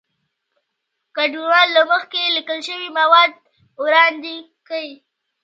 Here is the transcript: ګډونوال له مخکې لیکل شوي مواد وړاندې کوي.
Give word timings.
ګډونوال 1.17 1.67
له 1.77 1.81
مخکې 1.91 2.33
لیکل 2.37 2.59
شوي 2.67 2.89
مواد 2.99 3.31
وړاندې 3.83 4.35
کوي. 4.67 4.95